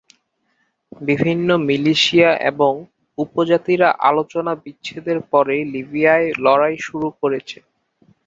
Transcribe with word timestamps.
বিভিন্ন 1.01 1.47
মিলিশিয়া 1.67 2.31
এবং 2.51 2.73
উপজাতিরা 3.17 3.89
আলোচনার 4.09 4.57
বিচ্ছেদের 4.65 5.19
পরে 5.31 5.55
লিবিয়ায় 5.73 6.27
লড়াই 6.45 6.75
শুরু 6.87 7.07
করেছে। 7.21 7.57